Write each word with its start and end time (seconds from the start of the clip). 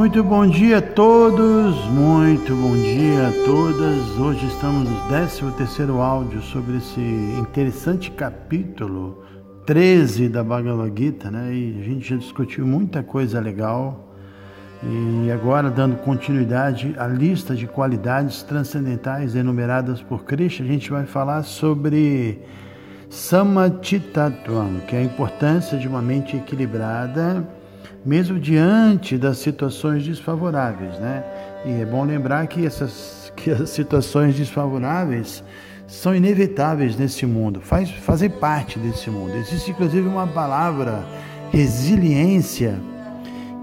Muito 0.00 0.24
bom 0.24 0.46
dia 0.46 0.78
a 0.78 0.80
todos, 0.80 1.76
muito 1.90 2.56
bom 2.56 2.72
dia 2.72 3.28
a 3.28 3.44
todas. 3.44 4.18
Hoje 4.18 4.46
estamos 4.46 4.88
no 4.88 5.08
13 5.08 5.52
terceiro 5.58 6.00
áudio 6.00 6.40
sobre 6.40 6.78
esse 6.78 6.98
interessante 7.38 8.10
capítulo 8.10 9.22
13 9.66 10.30
da 10.30 10.42
Bhagavad 10.42 10.90
Gita, 10.98 11.30
né? 11.30 11.52
E 11.52 11.78
a 11.78 11.84
gente 11.84 12.08
já 12.08 12.16
discutiu 12.16 12.66
muita 12.66 13.02
coisa 13.02 13.38
legal. 13.40 14.08
E 14.82 15.30
agora, 15.30 15.68
dando 15.68 15.96
continuidade 15.96 16.94
à 16.96 17.06
lista 17.06 17.54
de 17.54 17.66
qualidades 17.66 18.42
transcendentais 18.42 19.34
enumeradas 19.34 20.00
por 20.00 20.24
Krishna, 20.24 20.64
a 20.64 20.72
gente 20.72 20.90
vai 20.90 21.04
falar 21.04 21.42
sobre 21.42 22.40
Samatitatuam, 23.10 24.80
que 24.88 24.96
é 24.96 25.00
a 25.00 25.04
importância 25.04 25.76
de 25.76 25.86
uma 25.86 26.00
mente 26.00 26.38
equilibrada, 26.38 27.46
mesmo 28.04 28.38
diante 28.38 29.18
das 29.18 29.38
situações 29.38 30.04
desfavoráveis, 30.04 30.98
né? 30.98 31.24
E 31.64 31.82
é 31.82 31.84
bom 31.84 32.04
lembrar 32.04 32.46
que 32.46 32.64
essas 32.64 33.32
que 33.36 33.50
as 33.50 33.70
situações 33.70 34.34
desfavoráveis 34.34 35.42
são 35.86 36.14
inevitáveis 36.14 36.96
nesse 36.96 37.26
mundo, 37.26 37.60
faz 37.60 37.90
fazer 37.90 38.28
parte 38.30 38.78
desse 38.78 39.10
mundo. 39.10 39.34
Existe 39.34 39.70
inclusive 39.70 40.06
uma 40.06 40.26
palavra 40.26 41.04
resiliência 41.50 42.78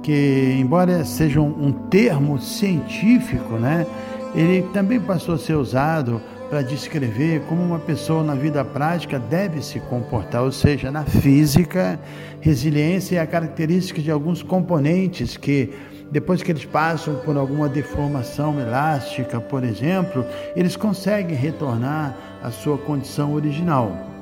que 0.03 0.57
embora 0.59 1.03
seja 1.03 1.39
um, 1.41 1.67
um 1.67 1.71
termo 1.71 2.39
científico, 2.39 3.55
né, 3.55 3.85
ele 4.33 4.61
também 4.73 4.99
passou 4.99 5.35
a 5.35 5.37
ser 5.37 5.55
usado 5.55 6.21
para 6.49 6.61
descrever 6.61 7.41
como 7.41 7.61
uma 7.61 7.79
pessoa 7.79 8.23
na 8.23 8.35
vida 8.35 8.63
prática 8.63 9.19
deve 9.19 9.61
se 9.61 9.79
comportar, 9.81 10.43
ou 10.43 10.51
seja, 10.51 10.89
na 10.89 11.03
física, 11.03 11.99
resiliência 12.39 13.17
é 13.17 13.19
a 13.19 13.27
característica 13.27 14.01
de 14.01 14.09
alguns 14.09 14.41
componentes 14.41 15.35
que 15.35 15.73
depois 16.09 16.41
que 16.41 16.51
eles 16.51 16.63
passam 16.63 17.15
por 17.15 17.35
alguma 17.35 17.67
deformação 17.67 18.59
elástica, 18.59 19.41
por 19.41 19.63
exemplo, 19.63 20.25
eles 20.55 20.77
conseguem 20.77 21.35
retornar 21.35 22.15
à 22.41 22.49
sua 22.49 22.77
condição 22.77 23.33
original. 23.33 24.16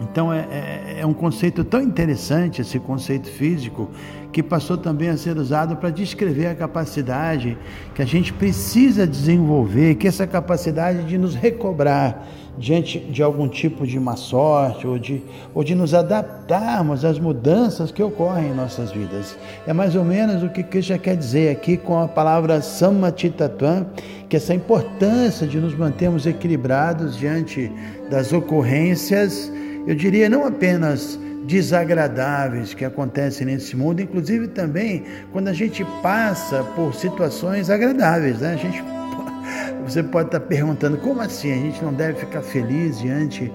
Então 0.00 0.32
é, 0.32 0.46
é, 0.50 1.00
é, 1.00 1.06
um 1.06 1.14
conceito 1.14 1.64
tão 1.64 1.80
interessante 1.80 2.60
esse 2.60 2.78
conceito 2.78 3.28
físico 3.28 3.90
que 4.30 4.42
passou 4.42 4.76
também 4.76 5.08
a 5.08 5.16
ser 5.16 5.38
usado 5.38 5.76
para 5.76 5.88
descrever 5.88 6.48
a 6.48 6.54
capacidade 6.54 7.56
que 7.94 8.02
a 8.02 8.04
gente 8.04 8.32
precisa 8.32 9.06
desenvolver, 9.06 9.94
que 9.94 10.06
essa 10.06 10.26
capacidade 10.26 11.04
de 11.04 11.16
nos 11.16 11.34
recobrar 11.34 12.26
diante 12.58 12.98
de 12.98 13.22
algum 13.22 13.48
tipo 13.48 13.86
de 13.86 13.98
má 13.98 14.16
sorte 14.16 14.86
ou 14.86 14.98
de, 14.98 15.22
ou 15.54 15.64
de 15.64 15.74
nos 15.74 15.94
adaptarmos 15.94 17.04
às 17.04 17.18
mudanças 17.18 17.90
que 17.90 18.02
ocorrem 18.02 18.50
em 18.50 18.54
nossas 18.54 18.92
vidas. 18.92 19.38
É 19.66 19.72
mais 19.72 19.94
ou 19.94 20.04
menos 20.04 20.42
o 20.42 20.50
que 20.50 20.62
Krishna 20.62 20.98
quer 20.98 21.16
dizer 21.16 21.50
aqui 21.50 21.76
com 21.76 21.98
a 21.98 22.08
palavra 22.08 22.60
Samatitatuam, 22.60 23.86
que 24.28 24.36
essa 24.36 24.54
importância 24.54 25.46
de 25.46 25.58
nos 25.58 25.74
mantermos 25.74 26.26
equilibrados 26.26 27.16
diante 27.16 27.70
das 28.10 28.32
ocorrências 28.32 29.50
eu 29.86 29.94
diria 29.94 30.28
não 30.28 30.46
apenas 30.46 31.18
desagradáveis 31.44 32.74
que 32.74 32.84
acontecem 32.84 33.46
nesse 33.46 33.76
mundo, 33.76 34.02
inclusive 34.02 34.48
também 34.48 35.04
quando 35.32 35.48
a 35.48 35.52
gente 35.52 35.84
passa 36.02 36.64
por 36.74 36.94
situações 36.94 37.70
agradáveis, 37.70 38.40
né? 38.40 38.54
A 38.54 38.56
gente 38.56 38.82
você 39.86 40.02
pode 40.02 40.28
estar 40.28 40.40
perguntando 40.40 40.96
como 40.98 41.20
assim 41.20 41.52
a 41.52 41.56
gente 41.56 41.82
não 41.82 41.92
deve 41.92 42.18
ficar 42.18 42.42
feliz 42.42 42.98
diante 42.98 43.50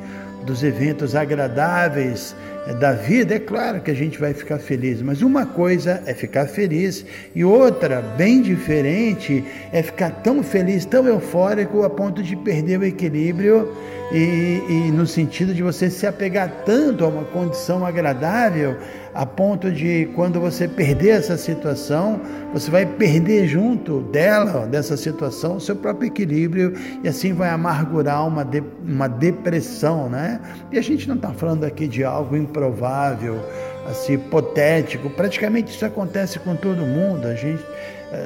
dos 0.45 0.63
eventos 0.63 1.15
agradáveis 1.15 2.35
da 2.79 2.93
vida, 2.93 3.35
é 3.35 3.39
claro 3.39 3.81
que 3.81 3.89
a 3.89 3.93
gente 3.93 4.19
vai 4.19 4.33
ficar 4.33 4.59
feliz, 4.59 5.01
mas 5.01 5.21
uma 5.23 5.45
coisa 5.47 6.01
é 6.05 6.13
ficar 6.13 6.45
feliz 6.45 7.03
e 7.33 7.43
outra, 7.43 8.01
bem 8.01 8.41
diferente, 8.41 9.43
é 9.71 9.81
ficar 9.81 10.11
tão 10.21 10.43
feliz, 10.43 10.85
tão 10.85 11.07
eufórico 11.07 11.83
a 11.83 11.89
ponto 11.89 12.21
de 12.21 12.35
perder 12.35 12.79
o 12.79 12.85
equilíbrio 12.85 13.73
e, 14.11 14.61
e 14.69 14.91
no 14.91 15.07
sentido 15.07 15.53
de 15.53 15.63
você 15.63 15.89
se 15.89 16.05
apegar 16.05 16.63
tanto 16.65 17.03
a 17.03 17.07
uma 17.07 17.23
condição 17.23 17.85
agradável 17.85 18.77
a 19.13 19.25
ponto 19.25 19.71
de 19.71 20.09
quando 20.15 20.39
você 20.39 20.67
perder 20.67 21.09
essa 21.09 21.37
situação, 21.37 22.21
você 22.53 22.71
vai 22.71 22.85
perder 22.85 23.45
junto 23.47 24.01
dela, 24.03 24.65
dessa 24.65 24.95
situação, 24.95 25.57
o 25.57 25.59
seu 25.59 25.75
próprio 25.75 26.07
equilíbrio 26.07 26.73
e 27.03 27.07
assim 27.07 27.33
vai 27.33 27.49
amargurar 27.49 28.25
uma, 28.25 28.43
de, 28.43 28.63
uma 28.85 29.07
depressão, 29.07 30.09
né? 30.09 30.39
E 30.71 30.77
a 30.77 30.81
gente 30.81 31.07
não 31.07 31.15
está 31.15 31.33
falando 31.33 31.65
aqui 31.65 31.87
de 31.87 32.03
algo 32.03 32.37
improvável, 32.51 33.39
assim, 33.89 34.13
hipotético, 34.13 35.09
praticamente 35.09 35.71
isso 35.71 35.85
acontece 35.85 36.37
com 36.39 36.55
todo 36.55 36.81
mundo, 36.81 37.27
a 37.27 37.35
gente 37.35 37.63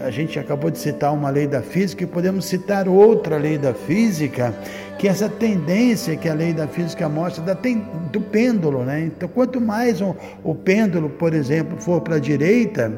a 0.03 0.09
gente 0.09 0.39
acabou 0.39 0.71
de 0.71 0.79
citar 0.79 1.13
uma 1.13 1.29
lei 1.29 1.45
da 1.45 1.61
física 1.61 2.03
e 2.03 2.07
podemos 2.07 2.45
citar 2.45 2.87
outra 2.87 3.37
lei 3.37 3.55
da 3.55 3.71
física, 3.71 4.51
que 4.97 5.07
é 5.07 5.11
essa 5.11 5.29
tendência 5.29 6.15
que 6.15 6.27
a 6.27 6.33
lei 6.33 6.53
da 6.53 6.67
física 6.67 7.07
mostra 7.07 7.43
da 7.43 7.55
do 8.11 8.19
pêndulo, 8.19 8.83
né? 8.83 9.01
Então, 9.01 9.29
quanto 9.29 9.61
mais 9.61 10.01
um, 10.01 10.15
o 10.43 10.55
pêndulo, 10.55 11.07
por 11.07 11.35
exemplo, 11.35 11.79
for 11.79 12.01
para 12.01 12.15
a 12.15 12.19
direita, 12.19 12.91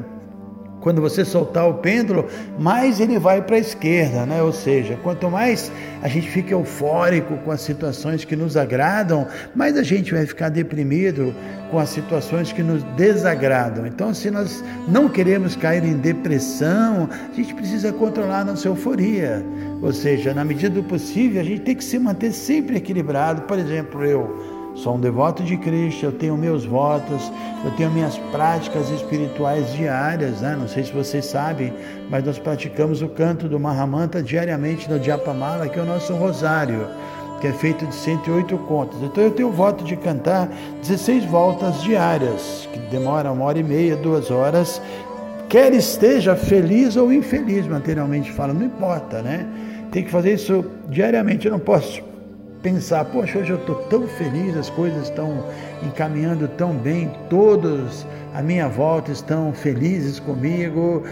quando 0.80 1.00
você 1.00 1.24
soltar 1.24 1.68
o 1.68 1.74
pêndulo, 1.74 2.26
mais 2.58 3.00
ele 3.00 3.18
vai 3.18 3.42
para 3.42 3.56
a 3.56 3.58
esquerda, 3.58 4.24
né? 4.24 4.42
Ou 4.42 4.52
seja, 4.52 4.98
quanto 5.02 5.30
mais 5.30 5.70
a 6.02 6.08
gente 6.08 6.30
fica 6.30 6.52
eufórico 6.52 7.36
com 7.38 7.50
as 7.50 7.60
situações 7.60 8.24
que 8.24 8.36
nos 8.36 8.56
agradam, 8.56 9.26
mais 9.54 9.76
a 9.76 9.82
gente 9.82 10.12
vai 10.14 10.24
ficar 10.24 10.48
deprimido 10.48 11.34
com 11.70 11.78
as 11.78 11.88
situações 11.88 12.52
que 12.52 12.62
nos 12.62 12.82
desagradam. 12.96 13.86
Então, 13.86 14.14
se 14.14 14.30
nós 14.30 14.64
não 14.86 15.08
queremos 15.08 15.56
cair 15.56 15.84
em 15.84 15.96
depressão, 15.96 17.08
a 17.30 17.34
gente 17.34 17.54
precisa 17.54 17.92
controlar 17.92 18.40
a 18.40 18.44
nossa 18.44 18.68
euforia. 18.68 19.44
Ou 19.82 19.92
seja, 19.92 20.32
na 20.32 20.44
medida 20.44 20.70
do 20.70 20.82
possível, 20.82 21.40
a 21.40 21.44
gente 21.44 21.60
tem 21.62 21.74
que 21.74 21.84
se 21.84 21.98
manter 21.98 22.32
sempre 22.32 22.76
equilibrado. 22.76 23.42
Por 23.42 23.58
exemplo, 23.58 24.04
eu 24.04 24.57
Sou 24.82 24.94
um 24.94 25.00
devoto 25.00 25.42
de 25.42 25.56
Cristo, 25.56 26.06
eu 26.06 26.12
tenho 26.12 26.36
meus 26.36 26.64
votos, 26.64 27.32
eu 27.64 27.70
tenho 27.72 27.90
minhas 27.90 28.16
práticas 28.30 28.88
espirituais 28.90 29.72
diárias, 29.72 30.40
né? 30.40 30.56
Não 30.56 30.68
sei 30.68 30.84
se 30.84 30.92
vocês 30.92 31.24
sabem, 31.24 31.72
mas 32.08 32.22
nós 32.22 32.38
praticamos 32.38 33.02
o 33.02 33.08
canto 33.08 33.48
do 33.48 33.58
Mahamanta 33.58 34.22
diariamente 34.22 34.88
no 34.88 35.00
Diapamala, 35.00 35.68
que 35.68 35.80
é 35.80 35.82
o 35.82 35.84
nosso 35.84 36.14
rosário, 36.14 36.86
que 37.40 37.48
é 37.48 37.52
feito 37.52 37.84
de 37.86 37.94
108 37.94 38.56
contas. 38.58 39.02
Então 39.02 39.24
eu 39.24 39.32
tenho 39.32 39.48
o 39.48 39.52
voto 39.52 39.82
de 39.82 39.96
cantar 39.96 40.48
16 40.80 41.24
voltas 41.24 41.82
diárias, 41.82 42.68
que 42.72 42.78
demoram 42.78 43.32
uma 43.32 43.46
hora 43.46 43.58
e 43.58 43.64
meia, 43.64 43.96
duas 43.96 44.30
horas, 44.30 44.80
quer 45.48 45.72
esteja 45.72 46.36
feliz 46.36 46.94
ou 46.96 47.12
infeliz 47.12 47.66
materialmente 47.66 48.30
falando, 48.30 48.60
não 48.60 48.66
importa, 48.66 49.22
né? 49.22 49.44
Tem 49.90 50.04
que 50.04 50.10
fazer 50.10 50.34
isso 50.34 50.64
diariamente, 50.88 51.46
eu 51.46 51.52
não 51.52 51.58
posso 51.58 52.07
pensar, 52.62 53.04
poxa, 53.06 53.38
hoje 53.38 53.50
eu 53.50 53.58
estou 53.58 53.76
tão 53.84 54.06
feliz, 54.06 54.56
as 54.56 54.70
coisas 54.70 55.04
estão 55.08 55.44
encaminhando 55.82 56.48
tão 56.48 56.74
bem, 56.74 57.10
todos 57.30 58.06
à 58.34 58.42
minha 58.42 58.68
volta 58.68 59.10
estão 59.10 59.52
felizes 59.52 60.18
comigo. 60.20 61.02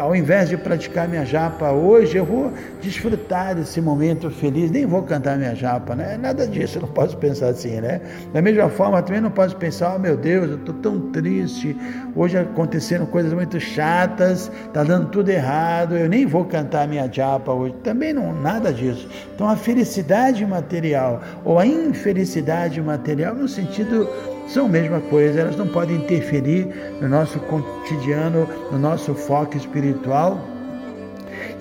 Ao 0.00 0.14
invés 0.14 0.48
de 0.48 0.56
praticar 0.56 1.08
minha 1.08 1.24
japa 1.24 1.70
hoje, 1.70 2.16
eu 2.16 2.24
vou 2.24 2.52
desfrutar 2.80 3.54
desse 3.54 3.80
momento 3.80 4.30
feliz, 4.30 4.70
nem 4.70 4.86
vou 4.86 5.02
cantar 5.02 5.36
minha 5.36 5.54
japa, 5.54 5.94
né? 5.94 6.16
Nada 6.16 6.46
disso, 6.46 6.78
eu 6.78 6.82
não 6.82 6.88
posso 6.88 7.16
pensar 7.16 7.48
assim, 7.48 7.80
né? 7.80 8.00
Da 8.32 8.40
mesma 8.40 8.68
forma, 8.68 9.02
também 9.02 9.20
não 9.20 9.30
posso 9.30 9.56
pensar, 9.56 9.94
oh 9.96 9.98
meu 9.98 10.16
Deus, 10.16 10.50
eu 10.50 10.56
estou 10.56 10.74
tão 10.76 11.00
triste, 11.10 11.76
hoje 12.14 12.38
aconteceram 12.38 13.06
coisas 13.06 13.32
muito 13.32 13.58
chatas, 13.60 14.50
está 14.66 14.84
dando 14.84 15.08
tudo 15.08 15.28
errado, 15.28 15.96
eu 15.96 16.08
nem 16.08 16.26
vou 16.26 16.44
cantar 16.44 16.86
minha 16.88 17.10
japa 17.10 17.52
hoje. 17.52 17.74
Também 17.82 18.12
não, 18.12 18.32
nada 18.32 18.72
disso. 18.72 19.08
Então 19.34 19.48
a 19.48 19.56
felicidade 19.56 20.44
material 20.46 21.22
ou 21.44 21.58
a 21.58 21.66
infelicidade 21.66 22.80
material 22.80 23.34
no 23.34 23.48
sentido 23.48 24.08
são 24.46 24.66
a 24.66 24.68
mesma 24.68 25.00
coisa, 25.00 25.40
elas 25.40 25.56
não 25.56 25.66
podem 25.66 25.96
interferir 25.96 26.68
no 27.00 27.08
nosso 27.08 27.38
cotidiano, 27.40 28.48
no 28.70 28.78
nosso 28.78 29.14
foco 29.14 29.56
espiritual. 29.56 30.53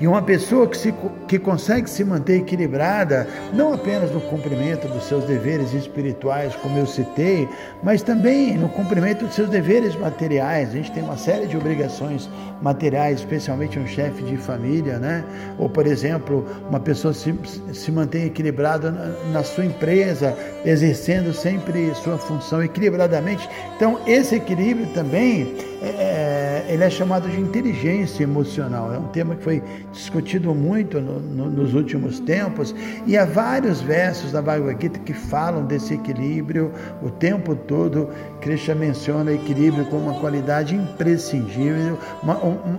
E 0.03 0.07
uma 0.07 0.21
pessoa 0.21 0.67
que, 0.67 0.77
se, 0.77 0.93
que 1.29 1.39
consegue 1.39 1.89
se 1.89 2.03
manter 2.03 2.39
equilibrada, 2.39 3.25
não 3.53 3.71
apenas 3.71 4.11
no 4.11 4.19
cumprimento 4.19 4.85
dos 4.89 5.05
seus 5.05 5.23
deveres 5.23 5.73
espirituais, 5.73 6.53
como 6.57 6.77
eu 6.77 6.85
citei, 6.85 7.47
mas 7.81 8.01
também 8.01 8.57
no 8.57 8.67
cumprimento 8.67 9.23
dos 9.25 9.33
seus 9.33 9.47
deveres 9.47 9.95
materiais. 9.95 10.71
A 10.71 10.73
gente 10.73 10.91
tem 10.91 11.01
uma 11.01 11.15
série 11.15 11.47
de 11.47 11.55
obrigações 11.55 12.29
materiais, 12.61 13.19
especialmente 13.19 13.79
um 13.79 13.87
chefe 13.87 14.23
de 14.23 14.35
família, 14.35 14.99
né? 14.99 15.23
Ou, 15.57 15.69
por 15.69 15.87
exemplo, 15.87 16.45
uma 16.67 16.81
pessoa 16.81 17.13
se, 17.13 17.33
se 17.71 17.89
mantém 17.89 18.25
equilibrada 18.25 18.91
na, 18.91 19.31
na 19.31 19.43
sua 19.43 19.63
empresa, 19.63 20.37
exercendo 20.65 21.33
sempre 21.33 21.95
sua 21.95 22.17
função 22.17 22.61
equilibradamente. 22.61 23.47
Então, 23.77 23.97
esse 24.05 24.35
equilíbrio 24.35 24.87
também 24.87 25.72
é, 25.83 25.89
é, 25.89 26.65
ele 26.69 26.81
é 26.81 26.89
chamado 26.89 27.27
de 27.27 27.37
inteligência 27.37 28.23
emocional. 28.23 28.93
É 28.93 28.97
um 28.97 29.09
tema 29.09 29.35
que 29.35 29.43
foi 29.43 29.61
discutido 29.91 30.55
muito 30.55 31.01
no, 31.01 31.19
no, 31.19 31.49
nos 31.49 31.73
últimos 31.73 32.21
tempos 32.21 32.73
e 33.05 33.17
há 33.17 33.25
vários 33.25 33.81
versos 33.81 34.31
da 34.31 34.41
Bhagavad 34.41 34.81
Gita 34.81 34.99
que 34.99 35.11
falam 35.11 35.65
desse 35.65 35.93
equilíbrio 35.93 36.71
o 37.01 37.09
tempo 37.09 37.53
todo. 37.53 38.07
Krishna 38.39 38.75
menciona 38.75 39.33
equilíbrio 39.33 39.85
como 39.87 40.09
uma 40.09 40.19
qualidade 40.21 40.73
imprescindível, 40.73 41.99
uma, 42.23 42.37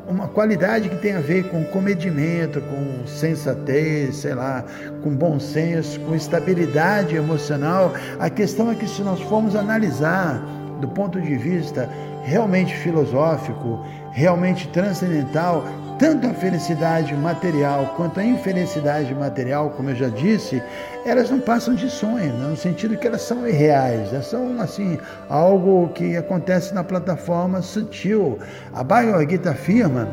uma 0.09 0.29
qualidade 0.29 0.89
que 0.89 0.97
tem 0.97 1.12
a 1.12 1.21
ver 1.21 1.51
com 1.51 1.62
comedimento, 1.65 2.62
com 2.62 3.06
sensatez, 3.06 4.17
sei 4.17 4.35
lá, 4.35 4.65
com 5.03 5.15
bom 5.15 5.39
senso, 5.39 6.01
com 6.01 6.15
estabilidade 6.15 7.17
emocional. 7.17 7.93
A 8.19 8.31
questão 8.31 8.71
é 8.71 8.75
que 8.75 8.89
se 8.89 9.03
nós 9.03 9.21
formos 9.21 9.55
analisar 9.55 10.43
do 10.81 10.89
ponto 10.89 11.21
de 11.21 11.37
vista 11.37 11.89
realmente 12.25 12.75
filosófico, 12.75 13.85
realmente 14.11 14.67
transcendental, 14.69 15.65
tanto 15.99 16.26
a 16.26 16.35
felicidade 16.35 17.15
material 17.15 17.94
quanto 17.97 18.19
a 18.19 18.25
infelicidade 18.25 19.15
material, 19.15 19.71
como 19.71 19.91
eu 19.91 19.94
já 19.94 20.09
disse, 20.09 20.61
elas 21.06 21.31
não 21.31 21.38
passam 21.38 21.75
de 21.75 21.88
sonho, 21.88 22.32
né? 22.32 22.49
no 22.49 22.56
sentido 22.56 22.97
que 22.97 23.06
elas 23.06 23.23
são 23.23 23.47
irreais, 23.47 24.12
elas 24.12 24.26
são 24.26 24.61
assim 24.61 24.99
algo 25.29 25.88
que 25.94 26.17
acontece 26.17 26.75
na 26.75 26.82
plataforma 26.82 27.62
sutil. 27.62 28.38
A 28.73 28.82
Bhagavad 28.82 29.31
Gita 29.31 29.50
afirma 29.50 30.09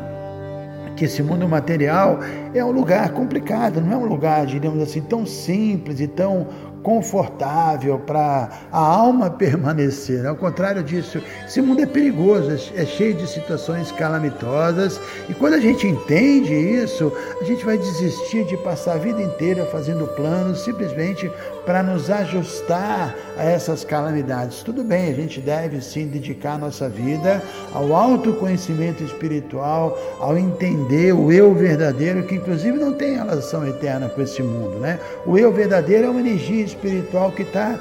que 0.96 1.06
esse 1.06 1.22
mundo 1.22 1.48
material 1.48 2.20
é 2.54 2.64
um 2.64 2.70
lugar 2.70 3.10
complicado, 3.10 3.80
não 3.80 3.92
é 3.92 3.96
um 3.96 4.04
lugar, 4.04 4.46
diríamos 4.46 4.82
assim, 4.82 5.00
tão 5.00 5.26
simples 5.26 6.00
e 6.00 6.06
tão 6.06 6.46
confortável 6.82 7.98
para 7.98 8.48
a 8.70 8.78
alma 8.78 9.30
permanecer. 9.30 10.26
Ao 10.26 10.36
contrário 10.36 10.82
disso, 10.82 11.22
esse 11.46 11.60
mundo 11.62 11.82
é 11.82 11.86
perigoso, 11.86 12.50
é, 12.50 12.82
é 12.82 12.86
cheio 12.86 13.14
de 13.14 13.26
situações 13.26 13.92
calamitosas 13.92 15.00
e 15.28 15.34
quando 15.34 15.54
a 15.54 15.60
gente 15.60 15.86
entende 15.86 16.52
isso, 16.54 17.12
a 17.40 17.44
gente 17.44 17.64
vai 17.64 17.78
desistir 17.78 18.44
de 18.44 18.56
passar 18.56 18.94
a 18.94 18.98
vida 18.98 19.22
inteira 19.22 19.64
fazendo 19.66 20.06
planos 20.08 20.64
simplesmente 20.64 21.30
para 21.64 21.82
nos 21.82 22.10
ajustar 22.10 23.14
a 23.38 23.44
essas 23.44 23.84
calamidades. 23.84 24.62
Tudo 24.62 24.82
bem, 24.82 25.10
a 25.10 25.14
gente 25.14 25.40
deve 25.40 25.80
sim 25.80 26.06
dedicar 26.06 26.58
nossa 26.58 26.88
vida 26.88 27.42
ao 27.72 27.94
autoconhecimento 27.94 29.02
espiritual, 29.02 29.98
ao 30.18 30.36
entender 30.36 31.12
o 31.12 31.30
eu 31.30 31.54
verdadeiro, 31.54 32.24
que 32.24 32.34
inclusive 32.34 32.76
não 32.76 32.92
tem 32.92 33.14
relação 33.14 33.66
eterna 33.66 34.08
com 34.08 34.20
esse 34.20 34.42
mundo, 34.42 34.78
né? 34.78 34.98
O 35.24 35.38
eu 35.38 35.52
verdadeiro 35.52 36.06
é 36.06 36.10
uma 36.10 36.20
energia 36.20 36.71
espiritual 36.74 37.32
que 37.32 37.42
está 37.42 37.78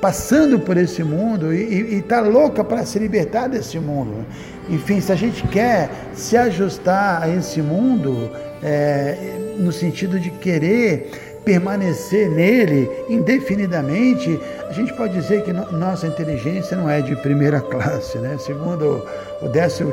passando 0.00 0.58
por 0.58 0.76
esse 0.76 1.04
mundo 1.04 1.52
e 1.52 1.98
está 1.98 2.20
louca 2.20 2.64
para 2.64 2.84
se 2.86 2.98
libertar 2.98 3.48
desse 3.48 3.78
mundo. 3.78 4.24
Enfim, 4.68 5.00
se 5.00 5.12
a 5.12 5.16
gente 5.16 5.46
quer 5.48 5.90
se 6.14 6.36
ajustar 6.36 7.22
a 7.22 7.28
esse 7.28 7.60
mundo, 7.60 8.30
é, 8.62 9.16
no 9.58 9.72
sentido 9.72 10.18
de 10.18 10.30
querer 10.30 11.10
permanecer 11.44 12.30
nele 12.30 12.88
indefinidamente, 13.08 14.38
a 14.70 14.72
gente 14.72 14.94
pode 14.94 15.14
dizer 15.14 15.42
que 15.42 15.52
no, 15.52 15.72
nossa 15.72 16.06
inteligência 16.06 16.76
não 16.76 16.88
é 16.88 17.02
de 17.02 17.16
primeira 17.16 17.58
classe, 17.60 18.16
né? 18.18 18.38
Segundo 18.38 19.04
o 19.42 19.48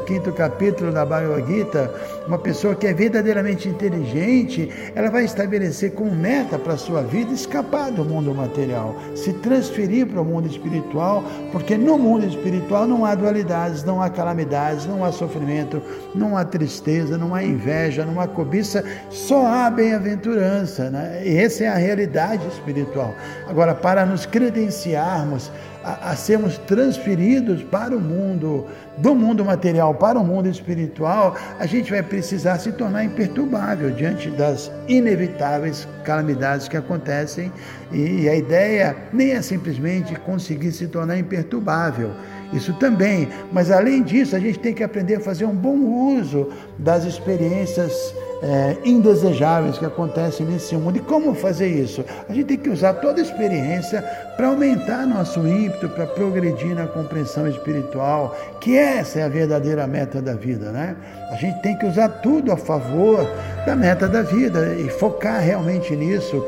15 0.05 0.31
capítulo 0.33 0.91
da 0.91 1.03
Bhagavad 1.03 1.51
Gita, 1.51 1.91
uma 2.27 2.37
pessoa 2.37 2.75
que 2.75 2.85
é 2.85 2.93
verdadeiramente 2.93 3.67
inteligente, 3.67 4.69
ela 4.93 5.09
vai 5.09 5.25
estabelecer 5.25 5.93
como 5.93 6.13
meta 6.13 6.59
para 6.59 6.73
a 6.73 6.77
sua 6.77 7.01
vida 7.01 7.33
escapar 7.33 7.91
do 7.91 8.05
mundo 8.05 8.35
material, 8.35 8.95
se 9.15 9.33
transferir 9.33 10.05
para 10.05 10.21
o 10.21 10.25
mundo 10.25 10.47
espiritual, 10.47 11.23
porque 11.51 11.75
no 11.75 11.97
mundo 11.97 12.27
espiritual 12.27 12.85
não 12.85 13.03
há 13.03 13.15
dualidades, 13.15 13.83
não 13.83 13.99
há 13.99 14.11
calamidades, 14.11 14.85
não 14.85 15.03
há 15.03 15.11
sofrimento, 15.11 15.81
não 16.13 16.37
há 16.37 16.45
tristeza, 16.45 17.17
não 17.17 17.33
há 17.33 17.43
inveja, 17.43 18.05
não 18.05 18.21
há 18.21 18.27
cobiça, 18.27 18.83
só 19.09 19.47
há 19.47 19.71
bem-aventurança, 19.71 20.91
né? 20.91 21.23
E 21.25 21.35
essa 21.35 21.63
é 21.63 21.67
a 21.67 21.75
realidade 21.75 22.45
espiritual. 22.47 23.15
Agora, 23.47 23.73
para 23.73 24.05
nos 24.05 24.25
credenciarmos 24.67 25.51
a, 25.83 26.11
a 26.11 26.15
sermos 26.15 26.57
transferidos 26.59 27.63
para 27.63 27.95
o 27.95 27.99
mundo, 27.99 28.65
do 28.97 29.15
mundo 29.15 29.45
material 29.45 29.93
para 29.93 30.19
o 30.19 30.23
mundo 30.23 30.49
espiritual, 30.49 31.35
a 31.59 31.65
gente 31.65 31.91
vai 31.91 32.03
precisar 32.03 32.59
se 32.59 32.71
tornar 32.73 33.03
imperturbável 33.03 33.91
diante 33.91 34.29
das 34.29 34.71
inevitáveis 34.87 35.87
calamidades 36.03 36.67
que 36.67 36.75
acontecem. 36.75 37.51
E 37.91 38.27
a 38.27 38.35
ideia 38.35 38.95
nem 39.13 39.31
é 39.31 39.41
simplesmente 39.41 40.13
conseguir 40.15 40.71
se 40.71 40.87
tornar 40.87 41.17
imperturbável. 41.17 42.11
Isso 42.51 42.73
também, 42.73 43.27
mas 43.51 43.71
além 43.71 44.03
disso, 44.03 44.35
a 44.35 44.39
gente 44.39 44.59
tem 44.59 44.73
que 44.73 44.83
aprender 44.83 45.15
a 45.15 45.19
fazer 45.19 45.45
um 45.45 45.55
bom 45.55 45.77
uso 46.17 46.49
das 46.77 47.03
experiências 47.03 48.13
é, 48.41 48.77
indesejáveis 48.83 49.77
que 49.77 49.85
acontecem 49.85 50.45
nesse 50.45 50.75
mundo. 50.75 50.97
E 50.97 51.01
como 51.01 51.33
fazer 51.33 51.67
isso? 51.67 52.03
A 52.29 52.33
gente 52.33 52.45
tem 52.45 52.57
que 52.57 52.69
usar 52.69 52.93
toda 52.95 53.19
a 53.19 53.23
experiência 53.23 54.01
para 54.35 54.47
aumentar 54.47 55.05
nosso 55.05 55.47
ímpeto, 55.47 55.89
para 55.89 56.05
progredir 56.05 56.75
na 56.75 56.85
compreensão 56.87 57.47
espiritual, 57.47 58.37
que 58.61 58.77
essa 58.77 59.19
é 59.19 59.23
a 59.23 59.29
verdadeira 59.29 59.87
meta 59.87 60.21
da 60.21 60.33
vida, 60.33 60.71
né? 60.71 60.95
A 61.31 61.35
gente 61.35 61.61
tem 61.61 61.77
que 61.77 61.85
usar 61.85 62.07
tudo 62.07 62.51
a 62.51 62.57
favor 62.57 63.27
da 63.65 63.75
meta 63.75 64.07
da 64.07 64.21
vida 64.21 64.75
e 64.75 64.89
focar 64.89 65.41
realmente 65.41 65.95
nisso, 65.95 66.45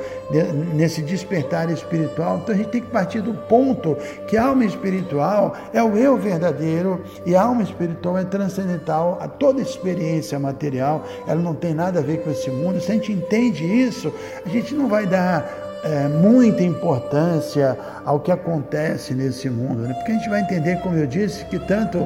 nesse 0.74 1.02
despertar 1.02 1.70
espiritual. 1.70 2.38
Então 2.38 2.56
a 2.56 2.58
gente 2.58 2.70
tem 2.70 2.82
que 2.82 2.90
partir 2.90 3.22
do 3.22 3.34
ponto 3.34 3.98
que 4.28 4.38
a 4.38 4.46
alma 4.46 4.64
espiritual 4.64 5.56
é 5.74 5.84
o 5.84 5.98
eu 5.98 6.18
verdadeiro 6.18 7.04
e 7.26 7.36
a 7.36 7.42
alma 7.42 7.64
espiritual 7.64 8.18
é 8.18 8.24
transcendental 8.24 9.18
a 9.20 9.28
toda 9.28 9.62
experiência 9.62 10.40
material, 10.40 11.04
ela 11.28 11.42
não 11.42 11.54
tem 11.54 11.74
nada 11.80 12.00
a 12.00 12.04
ver 12.04 12.22
com 12.22 12.30
esse 12.30 12.52
mundo. 12.52 12.82
Se 12.82 12.92
a 12.92 12.96
gente 12.96 13.12
entende 13.14 13.64
isso, 13.64 14.14
a 14.46 14.50
gente 14.50 14.76
não 14.76 14.90
vai 14.90 15.06
dar 15.06 15.50
é, 15.84 16.10
muita 16.10 16.62
importância 16.62 17.78
ao 18.06 18.20
que 18.20 18.32
acontece 18.32 19.14
nesse 19.14 19.50
mundo, 19.50 19.84
né? 19.84 19.94
porque 19.94 20.12
a 20.12 20.16
gente 20.16 20.30
vai 20.30 20.42
entender, 20.42 20.82
como 20.82 20.98
eu 20.98 21.08
disse, 21.08 21.46
que 21.46 21.58
tanto 21.58 22.06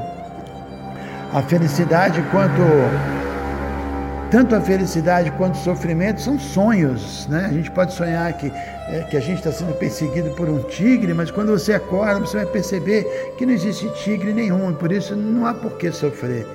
a 1.33 1.41
felicidade 1.41 2.21
quanto 2.31 2.61
tanto 4.29 4.55
a 4.55 4.61
felicidade 4.61 5.29
quanto 5.31 5.53
o 5.53 5.57
sofrimento 5.59 6.19
são 6.19 6.39
sonhos, 6.39 7.27
né? 7.27 7.45
A 7.51 7.53
gente 7.53 7.69
pode 7.69 7.93
sonhar 7.93 8.33
que, 8.33 8.51
é, 8.87 9.03
que 9.03 9.17
a 9.17 9.19
gente 9.19 9.37
está 9.37 9.51
sendo 9.51 9.73
perseguido 9.73 10.31
por 10.31 10.49
um 10.49 10.61
tigre, 10.63 11.13
mas 11.13 11.31
quando 11.31 11.51
você 11.51 11.73
acorda, 11.73 12.19
você 12.19 12.37
vai 12.37 12.45
perceber 12.45 13.33
que 13.37 13.45
não 13.45 13.53
existe 13.53 13.89
tigre 14.03 14.33
nenhum, 14.33 14.71
e 14.71 14.73
por 14.73 14.91
isso 14.91 15.15
não 15.15 15.45
há 15.45 15.53
por 15.53 15.77
que 15.77 15.91
sofrer. 15.91 16.45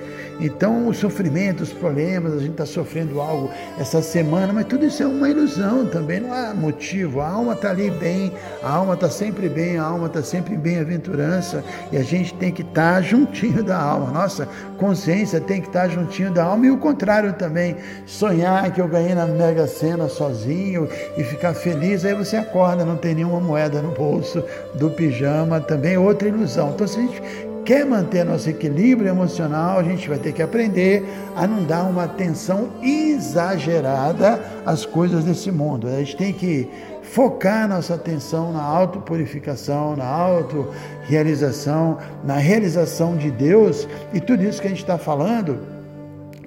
Então, 0.41 0.87
o 0.87 0.93
sofrimento, 0.93 1.63
os 1.63 1.73
problemas, 1.73 2.33
a 2.33 2.39
gente 2.39 2.51
está 2.51 2.65
sofrendo 2.65 3.19
algo 3.19 3.51
essa 3.77 4.01
semana, 4.01 4.53
mas 4.53 4.65
tudo 4.67 4.85
isso 4.85 5.03
é 5.03 5.05
uma 5.05 5.29
ilusão 5.29 5.85
também, 5.85 6.21
não 6.21 6.33
há 6.33 6.53
motivo. 6.53 7.19
A 7.19 7.27
alma 7.27 7.53
está 7.53 7.71
ali 7.71 7.91
bem, 7.91 8.31
a 8.63 8.71
alma 8.71 8.93
está 8.93 9.09
sempre 9.09 9.49
bem, 9.49 9.77
a 9.77 9.83
alma 9.83 10.07
está 10.07 10.23
sempre 10.23 10.55
em 10.55 10.57
bem-aventurança 10.57 11.61
e 11.91 11.97
a 11.97 12.03
gente 12.03 12.33
tem 12.35 12.53
que 12.53 12.61
estar 12.61 12.95
tá 12.95 13.01
juntinho 13.01 13.61
da 13.61 13.77
alma. 13.77 14.11
Nossa 14.11 14.47
consciência 14.77 15.41
tem 15.41 15.59
que 15.59 15.67
estar 15.67 15.81
tá 15.81 15.89
juntinho 15.89 16.31
da 16.31 16.45
alma 16.45 16.67
e 16.67 16.71
o 16.71 16.77
contrário 16.77 17.33
também. 17.33 17.75
Sonhar 18.05 18.71
que 18.71 18.79
eu 18.79 18.87
ganhei 18.87 19.13
na 19.13 19.25
Mega 19.25 19.67
Sena 19.67 20.07
sozinho 20.07 20.87
e 21.17 21.23
ficar 21.25 21.53
feliz, 21.53 22.05
aí 22.05 22.13
você 22.23 22.37
acorda, 22.37 22.85
não 22.85 22.97
tem 22.97 23.15
nenhuma 23.15 23.39
moeda 23.39 23.81
no 23.81 23.91
bolso 23.91 24.43
do 24.75 24.89
pijama, 24.89 25.59
também 25.59 25.97
outra 25.97 26.27
ilusão. 26.27 26.71
Então, 26.71 26.87
se 26.87 26.99
a 26.99 27.01
gente 27.01 27.21
quer 27.65 27.85
manter 27.85 28.25
nosso 28.25 28.49
equilíbrio 28.49 29.09
emocional, 29.09 29.79
a 29.79 29.83
gente 29.83 30.09
vai 30.09 30.17
ter 30.17 30.33
que 30.33 30.41
aprender 30.41 31.05
a 31.35 31.45
não 31.45 31.63
dar 31.63 31.83
uma 31.83 32.03
atenção 32.05 32.69
exagerada 32.81 34.39
às 34.65 34.85
coisas 34.85 35.23
desse 35.23 35.51
mundo. 35.51 35.87
A 35.87 35.99
gente 35.99 36.17
tem 36.17 36.33
que 36.33 36.69
focar 37.03 37.67
nossa 37.67 37.95
atenção 37.95 38.51
na 38.51 38.61
autopurificação, 38.61 39.95
na 39.95 40.05
autorrealização, 40.05 41.97
na 42.23 42.37
realização 42.37 43.15
de 43.17 43.31
Deus 43.31 43.87
e 44.13 44.19
tudo 44.19 44.43
isso 44.43 44.61
que 44.61 44.67
a 44.67 44.69
gente 44.69 44.81
está 44.81 44.97
falando 44.97 45.59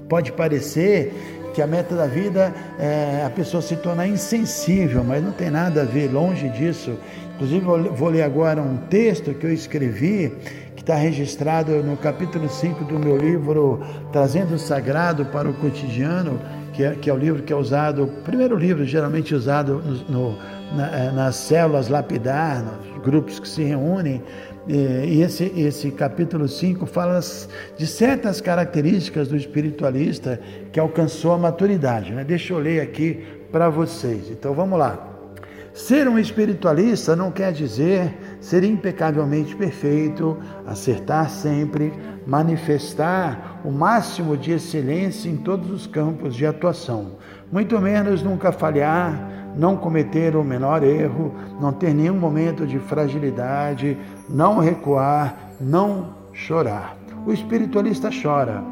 pode 0.09 0.31
parecer 0.33 1.42
que 1.53 1.63
a 1.63 1.67
meta 1.67 1.95
da 1.95 2.07
vida 2.07 2.53
é 2.79 3.23
a 3.25 3.31
pessoa 3.31 3.63
se 3.63 3.77
tornar 3.77 4.07
insensível, 4.07 5.05
mas 5.05 5.23
não 5.23 5.33
tem 5.33 5.51
nada 5.51 5.83
a 5.83 5.85
ver, 5.85 6.11
longe 6.11 6.49
disso. 6.49 6.99
Inclusive, 7.35 7.65
vou 7.65 8.09
ler 8.09 8.23
agora 8.23 8.63
um 8.63 8.77
texto 8.89 9.35
que 9.35 9.47
eu 9.47 9.53
escrevi 9.53 10.33
que 10.77 10.83
está 10.83 10.95
registrado 10.95 11.83
no 11.83 11.97
capítulo 11.97 12.49
5 12.49 12.85
do 12.85 12.99
meu 12.99 13.17
livro 13.17 13.81
Trazendo 14.13 14.55
o 14.55 14.59
Sagrado 14.59 15.25
para 15.27 15.49
o 15.49 15.55
Cotidiano, 15.55 16.41
que 16.73 16.83
é, 16.83 16.95
que 16.95 17.11
é 17.11 17.13
o 17.13 17.17
livro 17.17 17.43
que 17.43 17.53
é 17.53 17.57
usado, 17.57 18.07
primeiro 18.25 18.57
livro 18.57 18.85
geralmente 18.85 19.35
usado 19.35 19.83
no, 20.09 20.33
no, 20.33 20.39
na, 20.75 20.89
eh, 20.89 21.13
nas 21.13 21.37
células 21.37 21.89
lapidar, 21.89 22.63
nos 22.63 23.03
grupos 23.03 23.39
que 23.39 23.49
se 23.49 23.63
reúnem. 23.63 24.23
E 24.69 25.21
esse, 25.21 25.45
esse 25.57 25.91
capítulo 25.91 26.47
5 26.47 26.87
fala 26.87 27.19
de 27.77 27.87
certas 27.87 28.41
características 28.41 29.29
do 29.29 29.37
espiritualista 29.37 30.41
que 30.73 30.79
alcançou 30.79 31.33
a 31.33 31.39
maturidade. 31.39 32.13
Né? 32.13 32.23
Deixa 32.23 32.53
eu 32.53 32.59
ler 32.59 32.81
aqui 32.81 33.25
para 33.51 33.69
vocês. 33.69 34.31
Então 34.31 34.55
vamos 34.55 34.79
lá. 34.79 35.09
Ser 35.75 36.07
um 36.07 36.19
espiritualista 36.19 37.17
não 37.17 37.31
quer 37.31 37.51
dizer 37.51 38.15
ser 38.41 38.63
impecavelmente 38.63 39.57
perfeito, 39.57 40.39
acertar 40.67 41.31
sempre, 41.31 41.93
manifestar 42.27 43.61
o 43.65 43.71
máximo 43.71 44.37
de 44.37 44.53
excelência 44.53 45.31
em 45.31 45.37
todos 45.39 45.71
os 45.71 45.87
campos 45.87 46.37
de 46.37 46.45
atuação, 46.45 47.13
muito 47.51 47.81
menos 47.81 48.23
nunca 48.23 48.53
falhar, 48.53 49.42
não 49.57 49.77
cometer 49.77 50.37
o 50.37 50.45
menor 50.45 50.83
erro, 50.83 51.35
não 51.61 51.73
ter 51.73 51.95
nenhum 51.95 52.19
momento 52.19 52.67
de 52.67 52.79
fragilidade, 52.79 53.97
não 54.29 54.59
recuar, 54.59 55.53
não 55.61 56.15
chorar. 56.33 56.97
O 57.27 57.33
espiritualista 57.33 58.11
chora, 58.11 58.63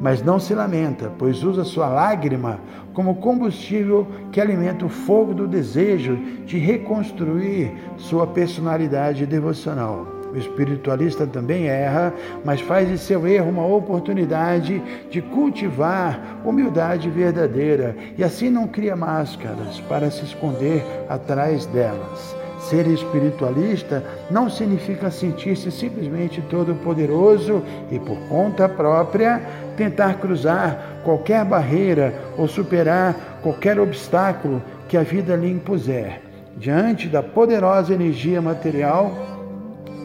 mas 0.00 0.22
não 0.22 0.38
se 0.38 0.54
lamenta, 0.54 1.12
pois 1.18 1.42
usa 1.42 1.64
sua 1.64 1.88
lágrima 1.88 2.60
como 2.92 3.16
combustível 3.16 4.06
que 4.32 4.40
alimenta 4.40 4.84
o 4.84 4.88
fogo 4.88 5.32
do 5.32 5.46
desejo 5.46 6.16
de 6.44 6.58
reconstruir 6.58 7.72
sua 7.96 8.26
personalidade 8.26 9.26
devocional. 9.26 10.19
O 10.32 10.36
espiritualista 10.36 11.26
também 11.26 11.66
erra, 11.66 12.14
mas 12.44 12.60
faz 12.60 12.88
de 12.88 12.98
seu 12.98 13.26
erro 13.26 13.50
uma 13.50 13.66
oportunidade 13.66 14.80
de 15.10 15.20
cultivar 15.20 16.40
humildade 16.44 17.10
verdadeira 17.10 17.96
e 18.16 18.22
assim 18.22 18.48
não 18.48 18.68
cria 18.68 18.94
máscaras 18.94 19.80
para 19.88 20.10
se 20.10 20.24
esconder 20.24 20.84
atrás 21.08 21.66
delas. 21.66 22.36
Ser 22.60 22.86
espiritualista 22.86 24.04
não 24.30 24.50
significa 24.50 25.10
sentir-se 25.10 25.72
simplesmente 25.72 26.42
todo-poderoso 26.42 27.62
e, 27.90 27.98
por 27.98 28.18
conta 28.28 28.68
própria, 28.68 29.40
tentar 29.76 30.14
cruzar 30.14 31.00
qualquer 31.02 31.42
barreira 31.44 32.14
ou 32.36 32.46
superar 32.46 33.40
qualquer 33.42 33.80
obstáculo 33.80 34.62
que 34.88 34.96
a 34.96 35.02
vida 35.02 35.34
lhe 35.34 35.50
impuser. 35.50 36.20
Diante 36.56 37.08
da 37.08 37.22
poderosa 37.22 37.94
energia 37.94 38.42
material, 38.42 39.10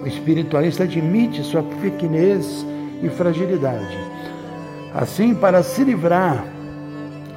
o 0.06 0.08
espiritualista 0.08 0.84
admite 0.84 1.44
sua 1.44 1.64
pequenez 1.82 2.64
e 3.02 3.10
fragilidade. 3.10 3.98
Assim, 4.94 5.34
para 5.34 5.64
se 5.64 5.84
livrar 5.84 6.46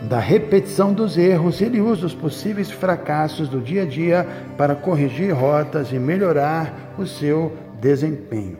da 0.02 0.20
repetição 0.20 0.92
dos 0.92 1.16
erros, 1.16 1.60
ele 1.62 1.80
usa 1.80 2.06
os 2.06 2.14
possíveis 2.14 2.70
fracassos 2.70 3.48
do 3.48 3.60
dia 3.60 3.82
a 3.82 3.87
dia 3.87 4.26
para 4.56 4.76
corrigir 4.76 5.34
rotas 5.34 5.90
e 5.92 5.98
melhorar 5.98 6.94
o 6.98 7.06
seu 7.06 7.52
desempenho. 7.80 8.58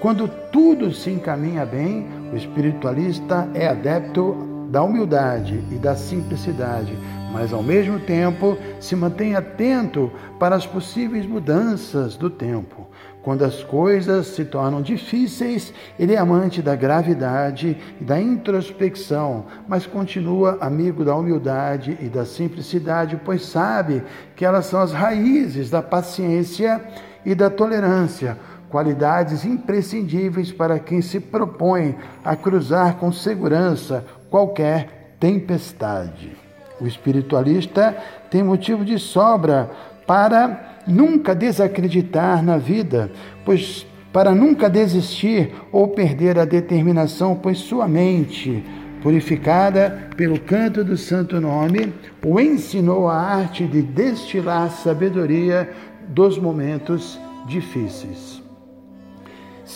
Quando 0.00 0.28
tudo 0.50 0.92
se 0.92 1.10
encaminha 1.10 1.64
bem, 1.64 2.06
o 2.32 2.36
espiritualista 2.36 3.48
é 3.54 3.68
adepto 3.68 4.66
da 4.70 4.82
humildade 4.82 5.62
e 5.70 5.76
da 5.76 5.94
simplicidade, 5.94 6.92
mas 7.32 7.52
ao 7.52 7.62
mesmo 7.62 7.98
tempo 7.98 8.56
se 8.80 8.94
mantém 8.96 9.34
atento 9.34 10.10
para 10.38 10.56
as 10.56 10.66
possíveis 10.66 11.26
mudanças 11.26 12.16
do 12.16 12.30
tempo. 12.30 12.86
Quando 13.22 13.44
as 13.44 13.64
coisas 13.64 14.28
se 14.28 14.44
tornam 14.44 14.80
difíceis, 14.80 15.74
ele 15.98 16.14
é 16.14 16.16
amante 16.16 16.62
da 16.62 16.76
gravidade 16.76 17.76
e 18.00 18.04
da 18.04 18.20
introspecção, 18.20 19.46
mas 19.66 19.84
continua 19.84 20.58
amigo 20.60 21.04
da 21.04 21.16
humildade 21.16 21.98
e 22.00 22.08
da 22.08 22.24
simplicidade, 22.24 23.20
pois 23.24 23.44
sabe 23.44 24.04
que 24.36 24.44
elas 24.44 24.66
são 24.66 24.80
as 24.80 24.92
raízes 24.92 25.70
da 25.70 25.82
paciência 25.82 26.80
e 27.24 27.34
da 27.34 27.50
tolerância, 27.50 28.38
qualidades 28.68 29.44
imprescindíveis 29.44 30.52
para 30.52 30.78
quem 30.78 31.02
se 31.02 31.18
propõe 31.18 31.96
a 32.24 32.36
cruzar 32.36 32.94
com 32.94 33.10
segurança 33.10 34.04
qualquer 34.30 35.16
tempestade. 35.18 36.45
O 36.80 36.86
espiritualista 36.86 37.96
tem 38.30 38.42
motivo 38.42 38.84
de 38.84 38.98
sobra 38.98 39.70
para 40.06 40.78
nunca 40.86 41.34
desacreditar 41.34 42.42
na 42.42 42.58
vida, 42.58 43.10
pois 43.44 43.86
para 44.12 44.34
nunca 44.34 44.70
desistir 44.70 45.52
ou 45.70 45.88
perder 45.88 46.38
a 46.38 46.44
determinação, 46.44 47.34
pois 47.34 47.58
sua 47.58 47.86
mente, 47.86 48.64
purificada 49.02 50.08
pelo 50.16 50.40
canto 50.40 50.82
do 50.82 50.96
santo 50.96 51.40
nome, 51.40 51.92
o 52.24 52.40
ensinou 52.40 53.08
a 53.08 53.16
arte 53.16 53.64
de 53.66 53.82
destilar 53.82 54.70
sabedoria 54.70 55.70
dos 56.08 56.38
momentos 56.38 57.20
difíceis. 57.46 58.35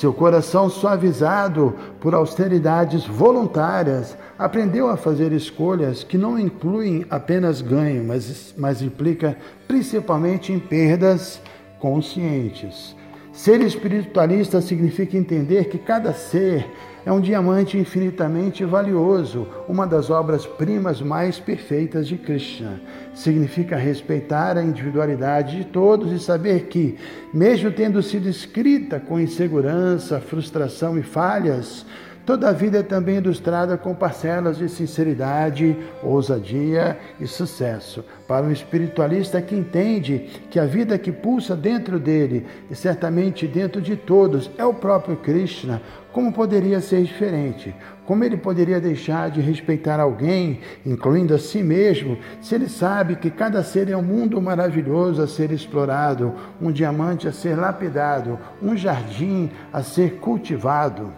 Seu 0.01 0.15
coração 0.15 0.71
suavizado 0.71 1.77
por 2.01 2.15
austeridades 2.15 3.05
voluntárias, 3.05 4.17
aprendeu 4.39 4.89
a 4.89 4.97
fazer 4.97 5.31
escolhas 5.31 6.03
que 6.03 6.17
não 6.17 6.39
incluem 6.39 7.05
apenas 7.11 7.61
ganho, 7.61 8.03
mas, 8.03 8.55
mas 8.57 8.81
implica 8.81 9.37
principalmente 9.69 10.55
em 10.55 10.59
perdas 10.59 11.39
conscientes. 11.79 12.97
Ser 13.31 13.61
espiritualista 13.61 14.63
significa 14.63 15.19
entender 15.19 15.67
que 15.67 15.77
cada 15.77 16.15
ser 16.15 16.67
é 17.05 17.13
um 17.13 17.21
diamante 17.21 17.79
infinitamente 17.79 18.65
valioso, 18.65 19.47
uma 19.69 19.87
das 19.87 20.11
obras-primas 20.11 21.01
mais 21.01 21.39
perfeitas 21.39 22.07
de 22.07 22.17
Krishna. 22.17 22.81
Significa 23.15 23.77
respeitar 23.77 24.57
a 24.57 24.63
individualidade 24.63 25.57
de 25.57 25.65
todos 25.65 26.13
e 26.13 26.19
saber 26.19 26.67
que, 26.67 26.97
mesmo 27.33 27.71
tendo 27.71 28.03
sido 28.03 28.29
escrita 28.29 29.01
com 29.01 29.19
insegurança, 29.19 30.21
frustração 30.21 30.99
e 30.99 31.03
falhas, 31.03 31.87
Toda 32.27 32.51
a 32.51 32.53
vida 32.53 32.79
é 32.79 32.83
também 32.83 33.17
ilustrada 33.17 33.77
com 33.77 33.95
parcelas 33.95 34.59
de 34.59 34.69
sinceridade, 34.69 35.77
ousadia 36.03 36.99
e 37.19 37.27
sucesso. 37.27 38.05
Para 38.29 38.47
um 38.47 38.53
espiritualista 38.53 39.41
que 39.41 39.55
entende 39.57 40.29
que 40.51 40.59
a 40.59 40.67
vida 40.67 40.99
que 40.99 41.11
pulsa 41.11 41.57
dentro 41.57 41.99
dele 41.99 42.47
e 42.71 42.75
certamente 42.75 43.47
dentro 43.47 43.81
de 43.81 43.97
todos 43.97 44.51
é 44.59 44.65
o 44.65 44.75
próprio 44.75 45.17
Krishna, 45.17 45.81
como 46.13 46.33
poderia 46.33 46.81
ser 46.81 47.03
diferente? 47.03 47.75
Como 48.05 48.25
ele 48.25 48.37
poderia 48.37 48.81
deixar 48.81 49.31
de 49.31 49.41
respeitar 49.41 50.01
alguém, 50.01 50.61
incluindo 50.85 51.35
a 51.35 51.39
si 51.39 51.63
mesmo, 51.63 52.19
se 52.41 52.55
ele 52.55 52.69
sabe 52.69 53.17
que 53.17 53.31
cada 53.31 53.63
ser 53.63 53.89
é 53.89 53.97
um 53.97 54.03
mundo 54.03 54.41
maravilhoso 54.43 55.23
a 55.23 55.27
ser 55.27 55.53
explorado, 55.53 56.35
um 56.61 56.71
diamante 56.71 57.29
a 57.29 57.33
ser 57.33 57.57
lapidado, 57.57 58.39
um 58.61 58.77
jardim 58.77 59.51
a 59.73 59.83
ser 59.83 60.17
cultivado? 60.17 61.13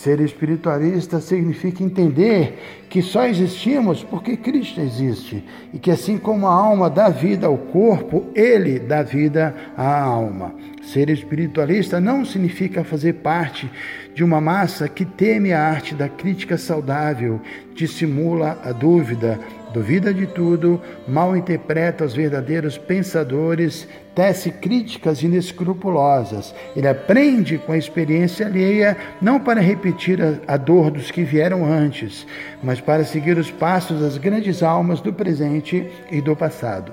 Ser 0.00 0.18
espiritualista 0.20 1.20
significa 1.20 1.84
entender 1.84 2.86
que 2.88 3.02
só 3.02 3.26
existimos 3.26 4.02
porque 4.02 4.34
Cristo 4.34 4.80
existe 4.80 5.44
e 5.74 5.78
que, 5.78 5.90
assim 5.90 6.16
como 6.16 6.46
a 6.46 6.54
alma 6.54 6.88
dá 6.88 7.10
vida 7.10 7.46
ao 7.46 7.58
corpo, 7.58 8.24
Ele 8.34 8.78
dá 8.78 9.02
vida 9.02 9.54
à 9.76 10.00
alma. 10.00 10.54
Ser 10.82 11.10
espiritualista 11.10 12.00
não 12.00 12.24
significa 12.24 12.82
fazer 12.82 13.16
parte 13.16 13.70
de 14.14 14.24
uma 14.24 14.40
massa 14.40 14.88
que 14.88 15.04
teme 15.04 15.52
a 15.52 15.62
arte 15.62 15.94
da 15.94 16.08
crítica 16.08 16.56
saudável, 16.56 17.38
dissimula 17.74 18.58
a 18.64 18.72
dúvida, 18.72 19.38
duvida 19.72 20.12
de 20.12 20.26
tudo, 20.26 20.80
mal 21.06 21.36
interpreta 21.36 22.04
os 22.04 22.14
verdadeiros 22.14 22.76
pensadores, 22.76 23.88
tece 24.14 24.50
críticas 24.50 25.22
inescrupulosas. 25.22 26.54
Ele 26.76 26.88
aprende 26.88 27.58
com 27.58 27.72
a 27.72 27.78
experiência 27.78 28.46
alheia, 28.46 28.96
não 29.20 29.40
para 29.40 29.60
repetir 29.60 30.18
a, 30.46 30.56
dor 30.56 30.90
dos 30.90 31.10
que 31.10 31.22
vieram 31.22 31.64
antes, 31.64 32.26
mas 32.62 32.80
para 32.80 33.04
seguir 33.04 33.38
os 33.38 33.50
passos 33.50 34.00
das 34.00 34.18
grandes 34.18 34.62
almas 34.62 35.00
do 35.00 35.12
presente 35.12 35.86
e 36.10 36.20
do 36.20 36.34
passado. 36.34 36.92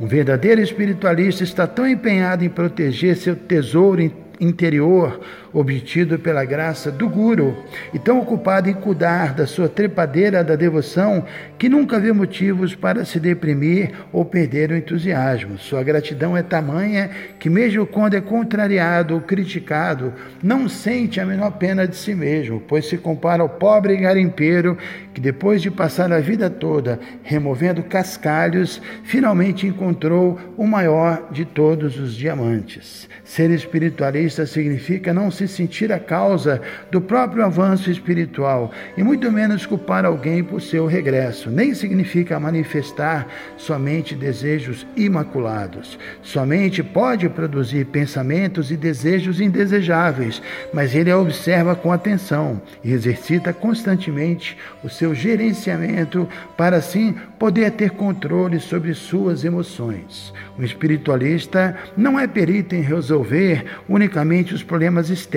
Um 0.00 0.06
verdadeiro 0.06 0.60
espiritualista 0.60 1.44
está 1.44 1.66
tão 1.66 1.88
empenhado 1.88 2.44
em 2.44 2.48
proteger 2.48 3.16
seu 3.16 3.36
tesouro 3.36 4.02
interior 4.40 5.20
obtido 5.54 6.18
pela 6.18 6.44
graça 6.44 6.90
do 6.90 7.08
Guru, 7.08 7.56
e 7.92 7.98
tão 7.98 8.18
ocupado 8.20 8.68
em 8.68 8.74
cuidar 8.74 9.32
da 9.32 9.46
sua 9.46 9.68
trepadeira 9.68 10.42
da 10.42 10.56
devoção 10.56 11.24
que 11.56 11.68
nunca 11.68 12.00
vê 12.00 12.12
motivos 12.12 12.74
para 12.74 13.04
se 13.04 13.20
deprimir 13.20 13.92
ou 14.12 14.24
perder 14.24 14.72
o 14.72 14.76
entusiasmo. 14.76 15.56
Sua 15.56 15.84
gratidão 15.84 16.36
é 16.36 16.42
tamanha 16.42 17.08
que, 17.38 17.48
mesmo 17.48 17.86
quando 17.86 18.14
é 18.14 18.20
contrariado 18.20 19.14
ou 19.14 19.20
criticado, 19.20 20.12
não 20.42 20.68
sente 20.68 21.20
a 21.20 21.26
menor 21.26 21.52
pena 21.52 21.86
de 21.86 21.94
si 21.94 22.14
mesmo, 22.14 22.60
pois 22.66 22.86
se 22.86 22.98
compara 22.98 23.42
ao 23.42 23.48
pobre 23.48 23.96
garimpeiro 23.96 24.76
que, 25.14 25.20
depois 25.20 25.62
de 25.62 25.70
passar 25.70 26.12
a 26.12 26.18
vida 26.18 26.50
toda 26.50 26.98
removendo 27.22 27.82
cascalhos, 27.84 28.82
finalmente 29.04 29.66
encontrou 29.66 30.38
o 30.56 30.66
maior 30.66 31.28
de 31.30 31.44
todos 31.44 31.98
os 31.98 32.14
diamantes. 32.14 33.08
Ser 33.22 33.50
espiritualista 33.50 34.44
significa 34.46 35.14
não 35.14 35.30
se 35.30 35.43
se 35.48 35.56
sentir 35.56 35.92
a 35.92 35.98
causa 35.98 36.60
do 36.90 37.00
próprio 37.00 37.44
avanço 37.44 37.90
espiritual 37.90 38.72
e 38.96 39.02
muito 39.02 39.30
menos 39.30 39.66
culpar 39.66 40.04
alguém 40.04 40.42
por 40.42 40.60
seu 40.60 40.86
regresso. 40.86 41.50
Nem 41.50 41.74
significa 41.74 42.38
manifestar 42.38 43.26
somente 43.56 44.14
desejos 44.14 44.86
imaculados. 44.96 45.98
Somente 46.22 46.82
pode 46.82 47.28
produzir 47.28 47.86
pensamentos 47.86 48.70
e 48.70 48.76
desejos 48.76 49.40
indesejáveis, 49.40 50.42
mas 50.72 50.94
ele 50.94 51.10
a 51.10 51.18
observa 51.18 51.74
com 51.74 51.92
atenção 51.92 52.60
e 52.82 52.92
exercita 52.92 53.52
constantemente 53.52 54.56
o 54.82 54.88
seu 54.88 55.14
gerenciamento 55.14 56.28
para 56.56 56.76
assim 56.76 57.14
poder 57.38 57.70
ter 57.72 57.90
controle 57.90 58.60
sobre 58.60 58.94
suas 58.94 59.44
emoções. 59.44 60.32
O 60.58 60.62
espiritualista 60.62 61.76
não 61.96 62.18
é 62.18 62.26
perito 62.26 62.74
em 62.74 62.80
resolver 62.80 63.64
unicamente 63.88 64.54
os 64.54 64.62
problemas 64.62 65.10
externos, 65.10 65.33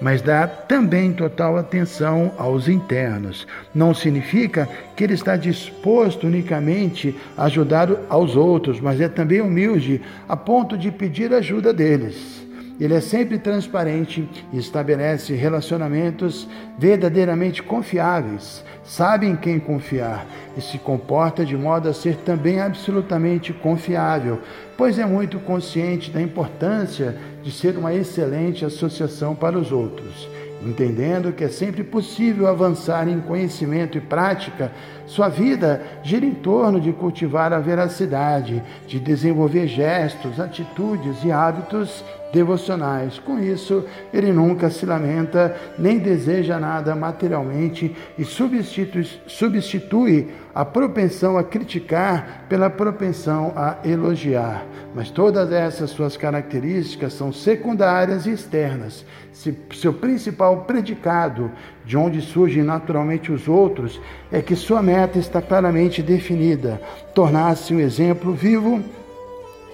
mas 0.00 0.20
dá 0.20 0.46
também 0.46 1.12
total 1.12 1.56
atenção 1.56 2.32
aos 2.36 2.68
internos. 2.68 3.46
Não 3.74 3.94
significa 3.94 4.68
que 4.94 5.04
ele 5.04 5.14
está 5.14 5.36
disposto 5.36 6.26
unicamente 6.26 7.16
a 7.36 7.44
ajudar 7.44 7.88
aos 8.08 8.36
outros, 8.36 8.80
mas 8.80 9.00
é 9.00 9.08
também 9.08 9.40
humilde 9.40 10.02
a 10.28 10.36
ponto 10.36 10.76
de 10.76 10.90
pedir 10.90 11.32
ajuda 11.32 11.72
deles. 11.72 12.43
Ele 12.78 12.94
é 12.94 13.00
sempre 13.00 13.38
transparente 13.38 14.28
e 14.52 14.58
estabelece 14.58 15.32
relacionamentos 15.34 16.48
verdadeiramente 16.76 17.62
confiáveis, 17.62 18.64
sabe 18.82 19.26
em 19.26 19.36
quem 19.36 19.60
confiar 19.60 20.26
e 20.56 20.60
se 20.60 20.78
comporta 20.78 21.44
de 21.44 21.56
modo 21.56 21.88
a 21.88 21.94
ser 21.94 22.16
também 22.16 22.60
absolutamente 22.60 23.52
confiável, 23.52 24.40
pois 24.76 24.98
é 24.98 25.06
muito 25.06 25.38
consciente 25.38 26.10
da 26.10 26.20
importância 26.20 27.16
de 27.44 27.52
ser 27.52 27.78
uma 27.78 27.94
excelente 27.94 28.64
associação 28.64 29.36
para 29.36 29.56
os 29.56 29.70
outros. 29.70 30.28
Entendendo 30.64 31.32
que 31.32 31.44
é 31.44 31.48
sempre 31.48 31.84
possível 31.84 32.48
avançar 32.48 33.06
em 33.06 33.20
conhecimento 33.20 33.98
e 33.98 34.00
prática, 34.00 34.72
sua 35.06 35.28
vida 35.28 35.82
gira 36.02 36.24
em 36.24 36.34
torno 36.34 36.80
de 36.80 36.92
cultivar 36.92 37.52
a 37.52 37.58
veracidade, 37.58 38.62
de 38.86 38.98
desenvolver 38.98 39.66
gestos, 39.66 40.40
atitudes 40.40 41.22
e 41.24 41.30
hábitos 41.30 42.02
devocionais. 42.34 43.18
Com 43.20 43.38
isso, 43.38 43.84
ele 44.12 44.32
nunca 44.32 44.68
se 44.68 44.84
lamenta 44.84 45.54
nem 45.78 45.98
deseja 45.98 46.58
nada 46.58 46.94
materialmente 46.94 47.94
e 48.18 48.24
substitui, 48.24 49.06
substitui 49.26 50.34
a 50.52 50.64
propensão 50.64 51.38
a 51.38 51.44
criticar 51.44 52.46
pela 52.48 52.68
propensão 52.68 53.52
a 53.54 53.76
elogiar. 53.84 54.66
Mas 54.94 55.10
todas 55.10 55.52
essas 55.52 55.90
suas 55.90 56.16
características 56.16 57.12
são 57.12 57.32
secundárias 57.32 58.26
e 58.26 58.30
externas. 58.30 59.04
Se, 59.32 59.56
seu 59.74 59.92
principal 59.92 60.62
predicado, 60.62 61.50
de 61.84 61.96
onde 61.96 62.20
surgem 62.20 62.62
naturalmente 62.62 63.30
os 63.30 63.46
outros, 63.48 64.00
é 64.32 64.40
que 64.40 64.56
sua 64.56 64.82
meta 64.82 65.18
está 65.18 65.42
claramente 65.42 66.02
definida: 66.02 66.80
tornar-se 67.14 67.74
um 67.74 67.80
exemplo 67.80 68.32
vivo 68.32 68.82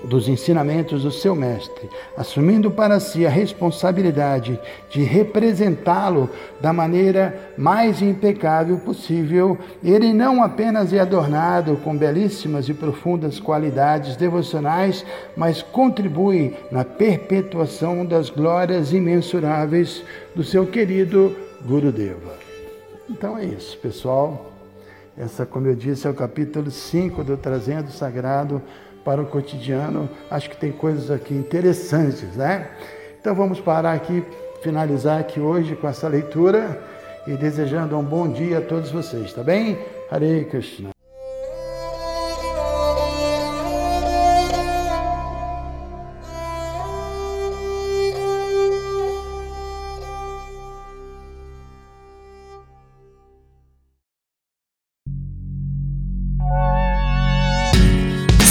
dos 0.05 0.29
ensinamentos 0.29 1.03
do 1.03 1.11
seu 1.11 1.35
mestre, 1.35 1.89
assumindo 2.17 2.71
para 2.71 2.99
si 3.01 3.27
a 3.27 3.31
responsabilidade 3.31 4.59
de 4.89 5.03
representá-lo 5.03 6.31
da 6.61 6.73
maneira 6.73 7.53
mais 7.57 8.01
impecável 8.01 8.79
possível, 8.79 9.59
ele 9.83 10.13
não 10.13 10.43
apenas 10.43 10.93
é 10.93 11.01
adornado 11.01 11.77
com 11.77 11.97
belíssimas 11.97 12.69
e 12.69 12.75
profundas 12.75 13.39
qualidades 13.39 14.17
devocionais, 14.17 15.05
mas 15.37 15.63
contribui 15.63 16.55
na 16.71 16.85
perpetuação 16.85 18.05
das 18.05 18.31
glórias 18.31 18.93
imensuráveis 18.93 20.03
do 20.35 20.43
seu 20.43 20.67
querido 20.67 21.50
Gurudeva. 21.65 22.35
Então 23.09 23.37
é 23.37 23.45
isso, 23.45 23.77
pessoal. 23.79 24.53
Essa, 25.17 25.45
como 25.45 25.67
eu 25.67 25.75
disse, 25.75 26.07
é 26.07 26.11
o 26.11 26.15
capítulo 26.15 26.71
5 26.71 27.25
do 27.25 27.37
Trazendo 27.37 27.91
Sagrado 27.91 28.63
para 29.05 29.21
o 29.21 29.27
cotidiano. 29.27 30.09
Acho 30.31 30.49
que 30.49 30.57
tem 30.57 30.73
coisas 30.73 31.11
aqui 31.11 31.35
interessantes, 31.35 32.37
né? 32.37 32.71
Então 33.21 33.35
vamos 33.35 33.61
parar 33.61 33.93
aqui, 33.93 34.25
finalizar 34.63 35.21
aqui 35.21 35.41
hoje 35.41 35.77
com 35.77 35.89
essa 35.89 36.09
leitura 36.09 36.81
e 37.27 37.33
desejando 37.33 37.99
um 37.99 38.05
bom 38.05 38.29
dia 38.29 38.59
a 38.59 38.63
todos 38.63 38.91
vocês, 38.91 39.33
tá 39.33 39.43
bem? 39.43 39.79
Hare 40.11 40.47
Krishna. 40.47 41.00